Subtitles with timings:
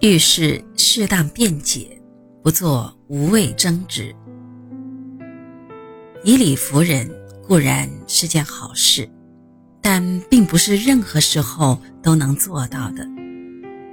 [0.00, 2.00] 遇事适当辩解，
[2.40, 4.14] 不做无谓争执。
[6.22, 7.10] 以理服人
[7.48, 9.10] 固然是件好事，
[9.82, 13.04] 但并不是任何时候都能做到的。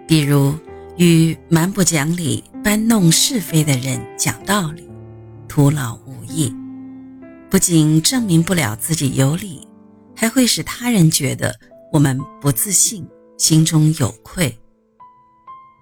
[0.08, 0.54] 比如
[0.96, 4.88] 与蛮不讲理、搬弄是非的人讲道理，
[5.48, 6.54] 徒劳无益，
[7.50, 9.68] 不仅证明不了自己有理，
[10.16, 11.56] 还会使他人觉得
[11.92, 13.08] 我们不自信，
[13.40, 14.56] 心中有愧。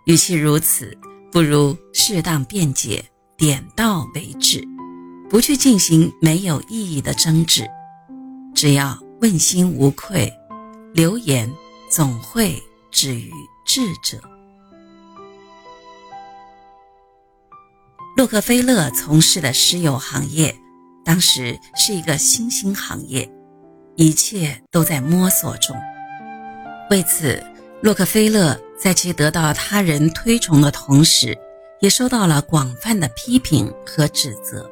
[0.05, 0.97] 与其如此，
[1.31, 3.03] 不如适当辩解，
[3.37, 4.67] 点到为止。
[5.29, 7.67] 不去进行没有意义的争执，
[8.53, 10.31] 只要问心无愧，
[10.93, 11.51] 流言
[11.89, 12.61] 总会
[12.91, 13.31] 止于
[13.65, 14.21] 智者。
[18.15, 20.55] 洛克菲勒从事的石油行业，
[21.03, 23.27] 当时是一个新兴行业，
[23.95, 25.75] 一切都在摸索中。
[26.91, 27.43] 为此，
[27.81, 31.37] 洛克菲勒在其得到他人推崇的同时，
[31.79, 34.69] 也受到了广泛的批评和指责。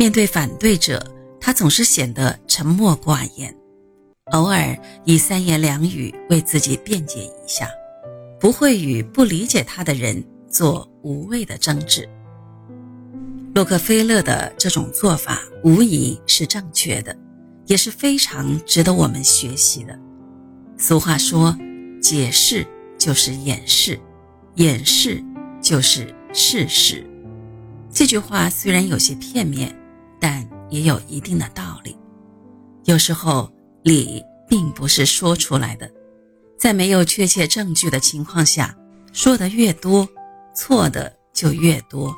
[0.00, 1.00] 面对反对者，
[1.40, 3.56] 他总是显得沉默寡言，
[4.32, 7.70] 偶尔以三言两语为自己辩解一下，
[8.40, 12.08] 不会与不理解他的人做无谓的争执。
[13.54, 17.16] 洛克菲勒的这种做法无疑是正确的，
[17.66, 19.96] 也是非常值得我们学习的。
[20.76, 21.56] 俗话说
[22.02, 22.66] ：“解释
[22.98, 23.98] 就是掩饰，
[24.56, 25.24] 掩饰
[25.62, 27.06] 就是事实。”
[27.90, 29.74] 这句话虽然有些片面。
[30.24, 31.98] 但也有一定的道理。
[32.84, 35.90] 有时候理并不是说出来的，
[36.56, 38.72] 在没有确切证据的情况下，
[39.12, 40.08] 说的越多，
[40.54, 42.14] 错的就越多，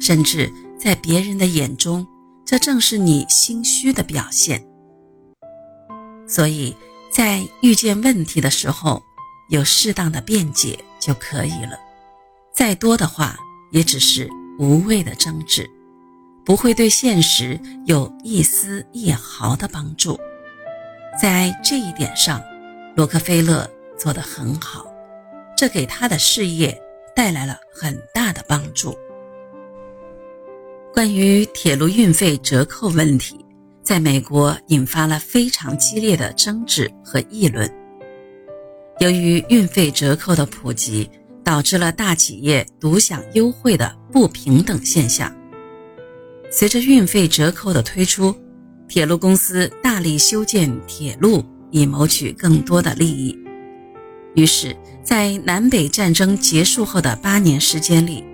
[0.00, 2.06] 甚至在别人的眼中，
[2.46, 4.66] 这正是你心虚的表现。
[6.26, 6.74] 所以
[7.12, 9.02] 在遇见问题的时候，
[9.48, 11.78] 有适当的辩解就可以了。
[12.52, 13.36] 再多的话，
[13.72, 14.28] 也只是
[14.58, 15.68] 无谓的争执。
[16.44, 20.20] 不会对现实有一丝一毫的帮助，
[21.18, 22.42] 在这一点上，
[22.94, 23.66] 洛克菲勒
[23.98, 24.84] 做得很好，
[25.56, 26.78] 这给他的事业
[27.16, 28.94] 带来了很大的帮助。
[30.92, 33.42] 关于铁路运费折扣问题，
[33.82, 37.66] 在美国引发了非常激烈的争执和议论。
[39.00, 41.08] 由于运费折扣的普及，
[41.42, 45.34] 导致了大企业独享优惠的不平等现象。
[46.50, 48.34] 随着运费折扣的推出，
[48.88, 53.36] 铁路公司大力修建铁路，以谋取更多的利益。
[54.36, 58.24] 于是，在南北战争结束后的八年时间里，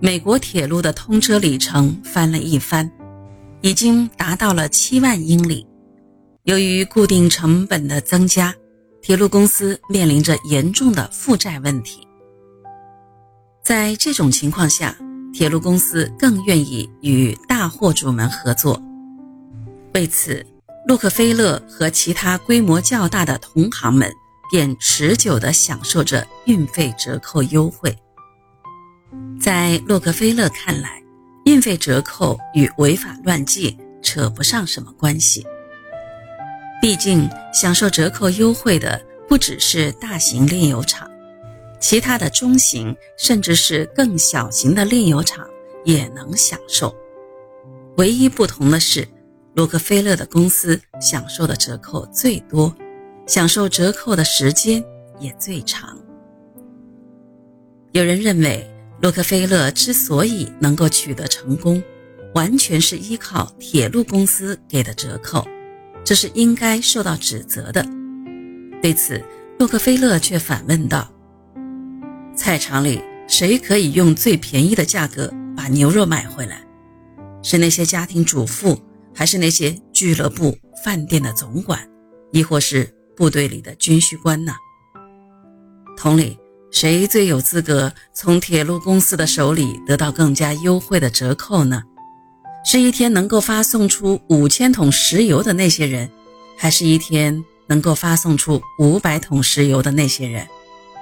[0.00, 2.90] 美国铁路的通车里程翻了一番，
[3.60, 5.66] 已经达到了七万英里。
[6.44, 8.52] 由于固定成本的增加，
[9.02, 12.06] 铁路公司面临着严重的负债问题。
[13.60, 14.96] 在这种情况下，
[15.32, 18.80] 铁路公司更愿意与大货主们合作，
[19.94, 20.46] 为此，
[20.86, 24.08] 洛克菲勒和其他规模较大的同行们
[24.52, 27.98] 便持久地享受着运费折扣优惠。
[29.40, 31.02] 在洛克菲勒看来，
[31.44, 35.44] 运费折扣与违法乱纪扯不上什么关系。
[36.82, 41.08] 毕竟，享受折扣优惠的不只是大型炼油厂。
[41.78, 45.48] 其他的中型甚至是更小型的炼油厂
[45.84, 46.92] 也能享受，
[47.98, 49.06] 唯一不同的是，
[49.54, 52.74] 洛克菲勒的公司享受的折扣最多，
[53.28, 54.84] 享受折扣的时间
[55.20, 55.96] 也最长。
[57.92, 58.68] 有人认为，
[59.00, 61.80] 洛克菲勒之所以能够取得成功，
[62.34, 65.46] 完全是依靠铁路公司给的折扣，
[66.04, 67.86] 这是应该受到指责的。
[68.80, 69.22] 对此，
[69.58, 71.10] 洛克菲勒却反问道。
[72.34, 76.64] 菜场里谁可以用最便宜的价格把牛肉买回来？
[77.42, 78.80] 是那些家庭主妇，
[79.14, 81.78] 还是那些俱乐部、饭店的总管，
[82.32, 84.52] 亦或是部队里的军需官呢？
[85.96, 86.38] 同理，
[86.70, 91.82] 谁最有资格从铁路公司的手里得到更加优惠的折扣呢？
[92.64, 96.08] 是一天能够发送出五千桶石油的那些人，
[96.56, 100.46] 还是一天能够发送出五百桶石油的那些人？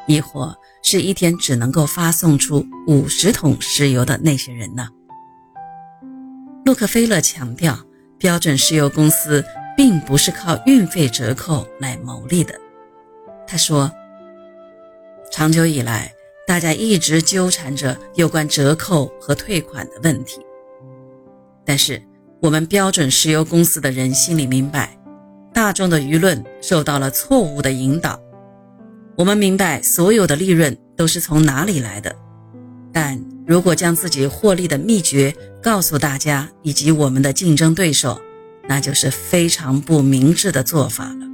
[0.07, 0.57] 亦或？
[0.83, 4.89] 是一天只能够发送出五十桶石油的那些人呢？
[6.65, 7.79] 洛克菲勒强调，
[8.17, 9.45] 标准石油公司
[9.77, 12.55] 并不是靠运费折扣来牟利的。
[13.47, 13.93] 他说
[15.31, 16.11] ：“长久以来，
[16.47, 20.41] 大家一直纠缠着有关折扣和退款的问题，
[21.71, 22.03] 但是
[22.43, 24.99] 我们标准石油公司的人心里明白，
[25.55, 28.21] 大众的舆论受到了错误的引导。”
[29.17, 32.13] 我们明白所有的利润都是从哪里来的，
[32.93, 35.33] 但如果将自己获利的秘诀
[35.63, 38.21] 告诉大家以及我们的竞争对手，
[38.67, 41.27] 那就是非常不明智的做法了。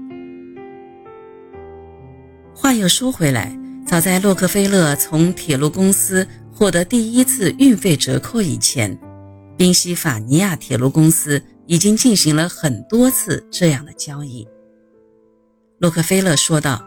[2.55, 8.99] 话又说回来，早在洛克菲勒从铁路公司获得第一次运费折扣以前，
[9.57, 14.47] 宾夕法尼亚铁路公司已经进行了很多次这样的交易。
[15.79, 16.85] 洛克菲勒说道。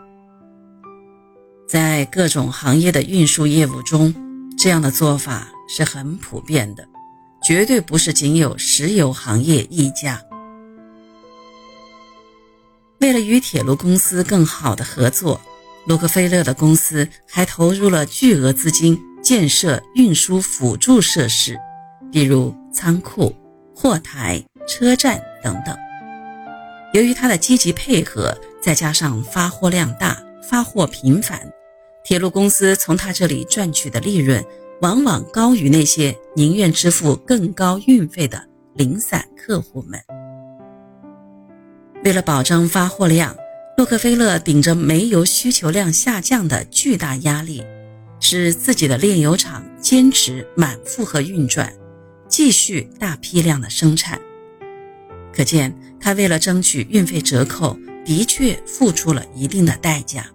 [1.67, 4.11] 在各种行业的运输业务中，
[4.57, 6.83] 这样的做法是很普遍的，
[7.43, 10.19] 绝对不是仅有石油行业一家。
[12.97, 15.39] 为了与铁路公司更好的合作，
[15.85, 21.55] 洛克菲勒的公司还投入了巨额资金建设运输辅助设施，
[22.11, 23.35] 比如仓库、
[23.75, 25.75] 货台、车站等等。
[26.93, 31.39] 由于他的积极配合，再加上发货量大、发货频繁。
[32.03, 34.43] 铁路公司从他这里赚取的利润，
[34.81, 38.41] 往往高于那些宁愿支付更高运费的
[38.73, 39.99] 零散客户们。
[42.03, 43.35] 为了保证发货量，
[43.77, 47.63] 洛克菲勒顶着煤油需求量下降的巨大压力，
[48.19, 51.71] 使自己的炼油厂坚持满负荷运转，
[52.29, 54.21] 继续大批量的生产。
[55.33, 60.25] 可见，他为了争取运费折扣，的确付出了一定的代价。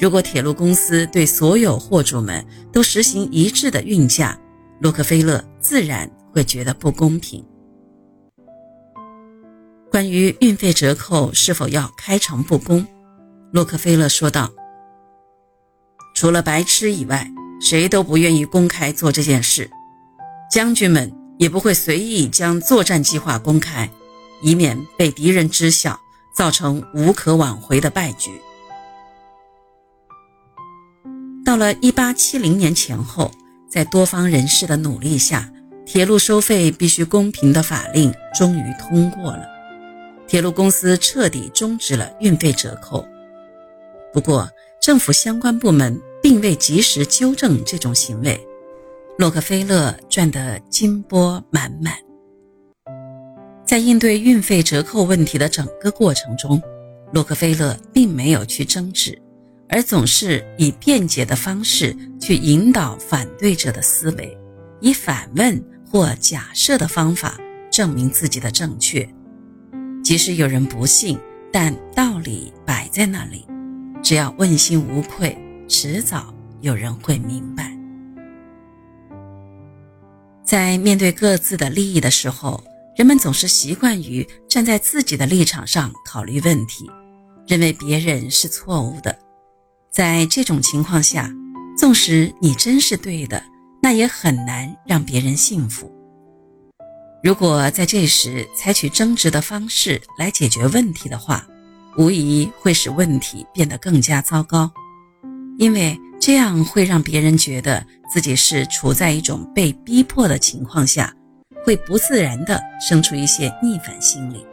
[0.00, 4.38] 如果铁路公司对所有货主们都实行一致的运价，
[4.80, 7.44] 洛克菲勒自然会觉得不公平。
[9.90, 12.86] 关于运费折扣是否要开诚布公，
[13.50, 14.52] 洛克菲勒说道
[16.14, 17.28] ：“除了白痴以外，
[17.60, 19.68] 谁都不愿意公开做这件事。
[20.50, 23.90] 将军们也不会随意将作战计划公开，
[24.42, 26.00] 以免被敌人知晓，
[26.34, 28.30] 造成无可挽回的败局。”
[31.44, 33.30] 到了一八七零年前后，
[33.70, 35.50] 在多方人士的努力下，
[35.86, 39.46] 铁路收费必须公平的法令终于通过了。
[40.26, 43.06] 铁路公司彻底终止了运费折扣。
[44.12, 48.38] 不过，政府相关部门并未及时纠正这种行为，
[49.18, 51.92] 洛克菲勒赚得金波满满。
[53.66, 56.62] 在应对运费折扣问题的整个过程中，
[57.12, 59.20] 洛克菲勒并没有去争执。
[59.68, 64.38] 而总是以辩解的方式去引导反对者的思维，
[64.80, 65.60] 以反问
[65.90, 67.36] 或假设的方法
[67.72, 69.06] 证明自己的正确。
[70.04, 71.18] 即使有人不信，
[71.52, 73.44] 但道理摆在那里，
[74.00, 75.36] 只要问心无愧，
[75.66, 77.67] 迟早有人会明白。
[80.48, 82.64] 在面对各自的利益的时候，
[82.96, 86.90] 人们总是习惯于站在自己的立场上考虑问题，
[87.46, 89.14] 认为别人是错误的。
[89.92, 91.30] 在这种情况下，
[91.76, 93.44] 纵使你真是对的，
[93.82, 95.92] 那也很难让别人信服。
[97.22, 101.46] 如果在这时采取争执的方式来解决问题的话，
[101.98, 104.72] 无疑会使问题变得更加糟糕，
[105.58, 111.12] 因为这样会让别人觉得自己是处在一种被逼迫的情况下，
[111.64, 114.46] 会不自然地生出一些逆反心理。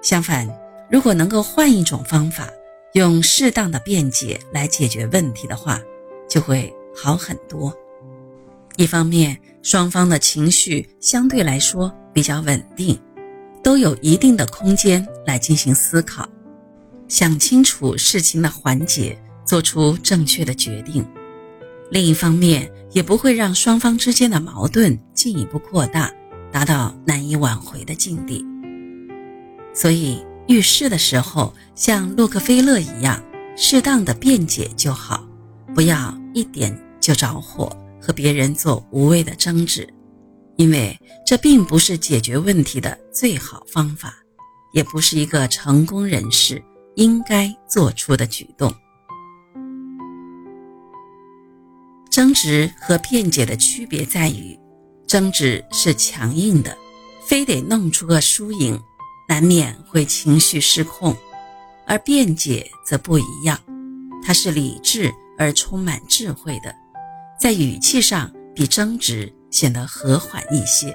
[0.00, 0.48] 相反，
[0.90, 2.48] 如果能够换一种方法，
[2.94, 5.78] 用适当的辩解来解决问题的话，
[6.28, 7.72] 就会好很多。
[8.76, 12.98] 一方面，双方的情绪相对来说比较稳定，
[13.62, 16.26] 都有一定的空间来进行思考，
[17.06, 21.02] 想清楚事情的环节，做出正确的决定；
[21.90, 26.12] 另一方面，也不会让双方之间的矛盾进一步扩大，
[26.50, 28.44] 达到难以挽回的境地。
[29.74, 30.24] 所以。
[30.46, 33.18] 遇事的时候，像洛克菲勒一样，
[33.56, 35.26] 适当的辩解就好，
[35.74, 39.88] 不要一点就着火，和别人做无谓的争执，
[40.58, 40.94] 因为
[41.26, 44.14] 这并不是解决问题的最好方法，
[44.74, 46.62] 也不是一个成功人士
[46.96, 48.70] 应该做出的举动。
[52.14, 54.56] 争执和辩解的区别在于，
[55.04, 56.78] 争执是强硬的，
[57.26, 58.80] 非得弄出个输赢。
[59.28, 61.16] 难免会情绪失控，
[61.88, 63.58] 而辩解则不一样，
[64.24, 66.72] 它是理智而充满智慧的，
[67.40, 70.94] 在语气上比争执显得和缓一些。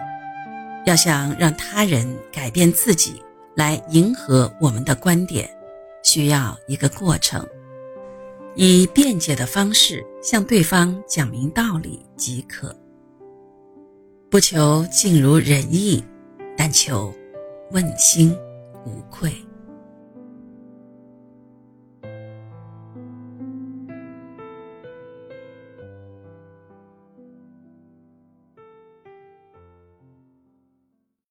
[0.85, 3.21] 要想让他人改变自己
[3.57, 5.49] 来迎合我们的观点，
[6.01, 7.45] 需要一个过程，
[8.61, 12.75] 以辩解的方式向对方讲明道理即可，
[14.29, 16.03] 不求尽如人意，
[16.57, 17.13] 但求。
[17.71, 18.35] 问心
[18.85, 19.31] 无愧。